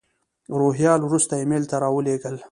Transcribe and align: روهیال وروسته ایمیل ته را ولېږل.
روهیال 0.59 1.01
وروسته 1.03 1.33
ایمیل 1.37 1.63
ته 1.69 1.77
را 1.81 1.89
ولېږل. 1.95 2.35